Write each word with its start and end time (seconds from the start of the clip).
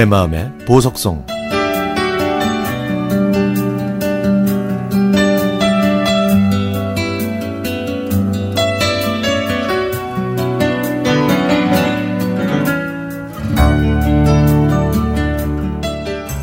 내 0.00 0.06
마음의 0.06 0.50
보석성 0.66 1.26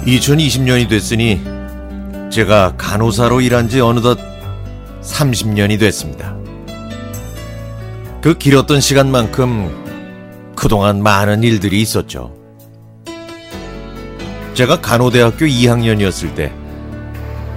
(2020년이) 0.06 0.88
됐으니 0.88 1.42
제가 2.30 2.76
간호사로 2.78 3.42
일한 3.42 3.68
지 3.70 3.82
어느덧 3.82 4.20
30년이 5.02 5.80
됐습니다. 5.80 6.38
그 8.22 8.38
길었던 8.38 8.82
시간만큼 8.82 10.54
그동안 10.56 11.02
많은 11.02 11.42
일들이 11.42 11.82
있었죠. 11.82 12.37
제가 14.58 14.82
간호대학교 14.82 15.46
2학년이었을 15.46 16.34
때 16.34 16.52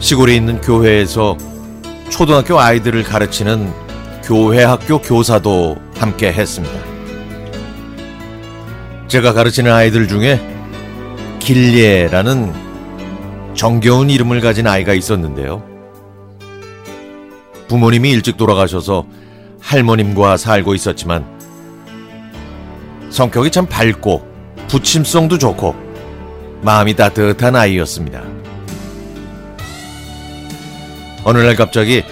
시골에 0.01 0.37
있는 0.37 0.61
교회에서 0.61 1.39
초등학교 2.11 2.61
아이들을 2.61 3.05
가르치는 3.05 3.73
교회 4.23 4.63
학교 4.65 5.01
교사도 5.01 5.79
함께 5.97 6.31
했습니다. 6.31 6.79
제가 9.09 9.33
가르치는 9.33 9.73
아이들 9.73 10.09
중에 10.09 10.39
길예라는 11.39 12.53
정겨운 13.55 14.11
이름을 14.11 14.43
가진 14.43 14.67
아이가 14.67 14.93
있었는데요. 14.93 15.63
부모님이 17.69 18.11
일찍 18.11 18.37
돌아가셔서 18.37 19.07
할머님과 19.63 20.37
살고 20.37 20.75
있었지만 20.75 21.25
성격이 23.09 23.51
참 23.53 23.65
밝고 23.65 24.29
부침성도 24.69 25.39
좋고 25.39 25.90
마음이 26.63 26.95
따뜻한 26.95 27.57
아이였습니다. 27.57 28.23
어느 31.25 31.39
날 31.39 31.57
갑자기 31.57 32.03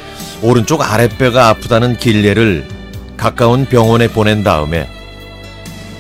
오른쪽 0.43 0.83
아랫배가 0.83 1.49
아프다는 1.49 1.97
길례를 1.97 2.67
가까운 3.17 3.67
병원에 3.67 4.09
보낸 4.09 4.45
다음에 4.45 4.89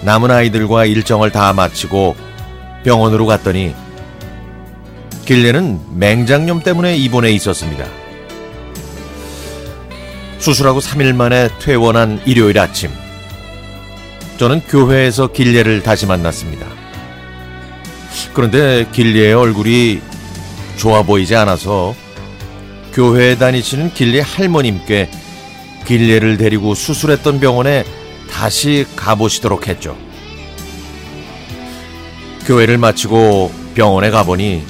남은 0.02 0.30
아이들과 0.30 0.84
일정을 0.84 1.30
다 1.30 1.52
마치고 1.52 2.16
병원으로 2.84 3.26
갔더니 3.26 3.74
길례는 5.24 5.98
맹장염 5.98 6.62
때문에 6.62 6.96
입원해 6.96 7.30
있었습니다. 7.32 7.84
수술하고 10.38 10.78
3일 10.78 11.14
만에 11.14 11.48
퇴원한 11.58 12.20
일요일 12.24 12.58
아침 12.58 12.90
저는 14.38 14.60
교회에서 14.60 15.32
길례를 15.32 15.82
다시 15.82 16.06
만났습니다. 16.06 16.77
그런데 18.34 18.86
길리의 18.92 19.34
얼굴이 19.34 20.00
좋아 20.76 21.02
보이지 21.02 21.34
않아서 21.36 21.94
교회에 22.92 23.36
다니시는 23.36 23.92
길리 23.94 24.20
할머님께 24.20 25.10
길리를 25.86 26.36
데리고 26.36 26.74
수술했던 26.74 27.40
병원에 27.40 27.84
다시 28.30 28.86
가보시도록 28.96 29.68
했죠. 29.68 29.96
교회를 32.46 32.78
마치고 32.78 33.52
병원에 33.74 34.10
가보니 34.10 34.64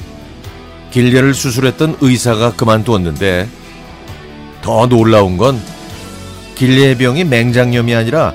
길리를 0.90 1.34
수술했던 1.34 1.98
의사가 2.00 2.54
그만두었는데 2.54 3.48
더 4.62 4.86
놀라운 4.86 5.36
건 5.36 5.60
길리의 6.54 6.96
병이 6.98 7.24
맹장염이 7.24 7.94
아니라 7.94 8.34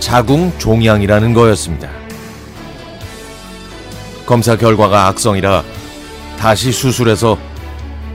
자궁 0.00 0.52
종양이라는 0.58 1.32
거였습니다. 1.32 2.01
검사 4.26 4.56
결과가 4.56 5.08
악성이라 5.08 5.64
다시 6.38 6.72
수술해서 6.72 7.38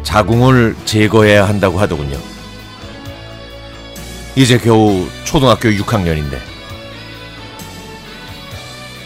자궁을 0.03 0.75
제거해야 0.85 1.47
한다고 1.47 1.79
하더군요. 1.79 2.17
이제 4.35 4.57
겨우 4.57 5.07
초등학교 5.23 5.69
6학년인데. 5.69 6.37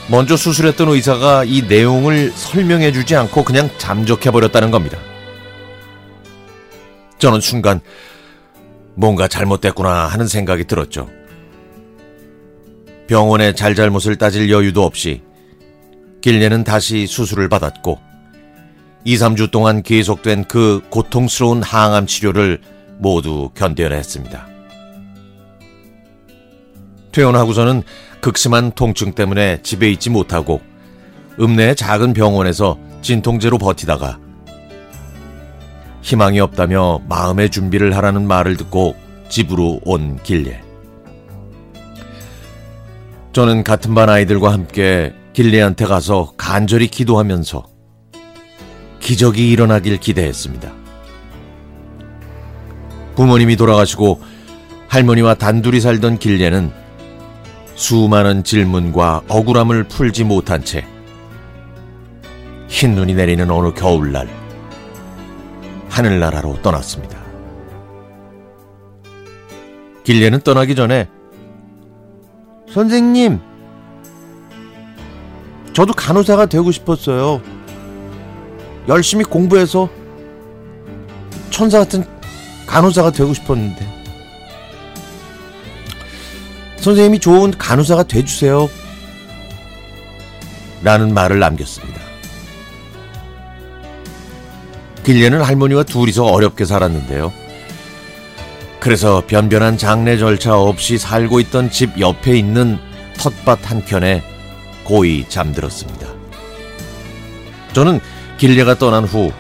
먼저 0.08 0.36
수술했던 0.36 0.90
의사가 0.90 1.46
이 1.46 1.62
내용을 1.62 2.32
설명해 2.36 2.92
주지 2.92 3.16
않고 3.16 3.44
그냥 3.44 3.70
잠적해 3.78 4.30
버렸다는 4.30 4.70
겁니다. 4.70 4.98
저는 7.18 7.40
순간 7.40 7.80
뭔가 8.96 9.28
잘못됐구나 9.28 10.08
하는 10.08 10.28
생각이 10.28 10.66
들었죠. 10.66 11.10
병원의 13.08 13.56
잘잘못을 13.56 14.18
따질 14.18 14.50
여유도 14.50 14.84
없이 14.84 15.22
길례는 16.22 16.64
다시 16.64 17.08
수술을 17.08 17.50
받았고 17.50 18.00
2, 19.04 19.16
3주 19.16 19.52
동안 19.52 19.82
계속된 19.82 20.46
그 20.46 20.82
고통스러운 20.90 21.64
항암 21.64 22.06
치료를 22.06 22.62
모두 23.00 23.50
견뎌냈습니다. 23.56 24.48
퇴원하고서는 27.12 27.84
극심한 28.22 28.72
통증 28.72 29.14
때문에 29.14 29.62
집에 29.64 29.90
있지 29.92 30.10
못하고 30.10 30.62
읍내의 31.40 31.76
작은 31.76 32.14
병원에서 32.14 32.78
진통제로 33.02 33.58
버티다가 33.58 34.20
희망이 36.04 36.40
없다며 36.40 37.02
마음의 37.10 37.50
준비를 37.50 37.96
하라는 37.98 38.28
말을 38.28 38.58
듣고 38.58 38.96
집으로 39.30 39.80
온 39.84 40.22
길례. 40.24 40.62
저는 43.34 43.64
같은 43.64 43.96
반 43.96 44.10
아이들과 44.10 44.52
함께 44.52 45.14
길리한테 45.34 45.86
가서 45.86 46.34
간절히 46.38 46.88
기도하면서 46.88 47.68
기적이 49.00 49.52
일어나길 49.52 49.98
기대했습니다. 49.98 50.72
부모님이 53.16 53.56
돌아가시고 53.56 54.22
할머니와 54.88 55.36
단둘이 55.36 55.80
살던 55.80 56.20
길리는 56.20 56.72
수많은 57.76 58.44
질문과 58.44 59.22
억울함을 59.28 59.86
풀지 59.86 60.24
못한 60.24 60.64
채 60.64 60.86
흰눈이 62.68 63.14
내리는 63.14 63.50
어느 63.50 63.74
겨울날 63.74 64.28
하늘나라로 65.90 66.62
떠났습니다. 66.62 67.20
길리는 70.04 70.40
떠나기 70.42 70.76
전에 70.76 71.08
선생님 72.70 73.40
저도 75.74 75.94
간호사가 75.94 76.48
되고 76.48 76.72
싶었어요. 76.72 77.42
열심히 78.88 79.24
공부해서 79.24 79.90
천사 81.50 81.80
같은 81.80 82.04
간호사가 82.66 83.12
되고 83.12 83.34
싶었는데. 83.34 84.02
선생님이 86.78 87.20
좋은 87.20 87.52
간호사가 87.52 88.04
돼주세요. 88.04 88.70
라는 90.84 91.14
말을 91.14 91.40
남겼습니다. 91.40 92.02
길리는 95.04 95.42
할머니와 95.42 95.84
둘이서 95.84 96.26
어렵게 96.26 96.66
살았는데요. 96.66 97.32
그래서 98.80 99.24
변변한 99.28 99.78
장례 99.78 100.18
절차 100.18 100.60
없이 100.60 100.98
살고 100.98 101.40
있던 101.42 101.70
집 101.70 102.00
옆에 102.00 102.38
있는 102.38 102.80
텃밭 103.18 103.70
한켠에 103.70 104.31
고이 104.92 105.24
잠들었습니다. 105.30 106.06
저는 107.72 108.02
길례가 108.38 108.78
떠난 108.78 109.06
후 109.06 109.32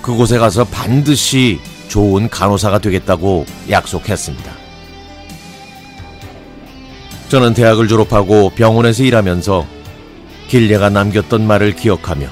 그곳에 0.00 0.38
가서 0.38 0.64
반드시 0.64 1.60
좋은 1.88 2.30
간호사가 2.30 2.78
되겠다고 2.78 3.44
약속했습니다. 3.68 4.50
저는 7.28 7.52
대학을 7.52 7.88
졸업하고 7.88 8.48
병원에서 8.54 9.02
일하면서 9.02 9.66
길례가 10.48 10.88
남겼던 10.88 11.46
말을 11.46 11.76
기억하며 11.76 12.26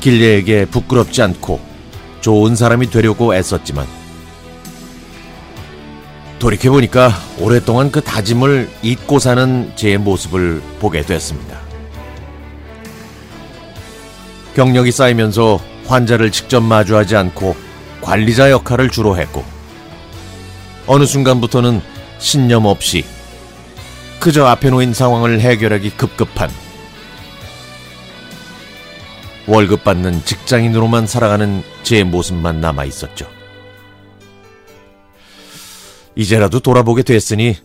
길례에게 0.00 0.66
부끄럽지 0.66 1.22
않고 1.22 1.60
좋은 2.20 2.54
사람이 2.54 2.90
되려고 2.90 3.34
애썼지만 3.34 4.03
돌이켜보니까 6.44 7.10
오랫동안 7.38 7.90
그 7.90 8.02
다짐을 8.02 8.68
잊고 8.82 9.18
사는 9.18 9.72
제 9.76 9.96
모습을 9.96 10.60
보게 10.78 11.00
됐습니다. 11.00 11.58
경력이 14.54 14.92
쌓이면서 14.92 15.58
환자를 15.86 16.30
직접 16.30 16.60
마주하지 16.60 17.16
않고 17.16 17.56
관리자 18.02 18.50
역할을 18.50 18.90
주로 18.90 19.16
했고, 19.16 19.42
어느 20.86 21.06
순간부터는 21.06 21.80
신념 22.18 22.66
없이 22.66 23.06
그저 24.20 24.44
앞에 24.44 24.68
놓인 24.68 24.92
상황을 24.92 25.40
해결하기 25.40 25.90
급급한 25.90 26.50
월급 29.46 29.82
받는 29.82 30.26
직장인으로만 30.26 31.06
살아가는 31.06 31.62
제 31.82 32.04
모습만 32.04 32.60
남아 32.60 32.84
있었죠. 32.84 33.33
이제라도 36.16 36.60
돌아보게 36.60 37.02
됐으니 37.02 37.56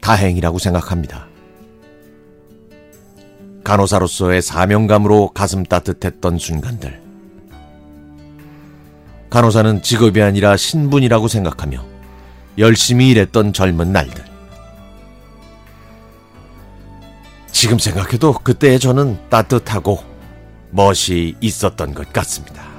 다행이라고 0.00 0.58
생각합니다. 0.58 1.26
간호사로서의 3.64 4.42
사명감으로 4.42 5.28
가슴 5.28 5.62
따뜻했던 5.64 6.38
순간들. 6.38 7.00
간호사는 9.30 9.82
직업이 9.82 10.20
아니라 10.20 10.56
신분이라고 10.56 11.28
생각하며 11.28 11.84
열심히 12.58 13.10
일했던 13.10 13.52
젊은 13.52 13.92
날들. 13.92 14.24
지금 17.52 17.78
생각해도 17.78 18.32
그때의 18.32 18.80
저는 18.80 19.18
따뜻하고 19.30 20.02
멋이 20.70 21.36
있었던 21.40 21.94
것 21.94 22.12
같습니다. 22.12 22.71